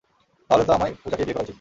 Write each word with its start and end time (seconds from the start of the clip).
তাহলে 0.49 0.63
তো 0.65 0.71
আমায় 0.73 0.93
পুজাকেই 1.03 1.25
বিয়ে 1.25 1.35
করা 1.35 1.43
উচিত। 1.43 1.49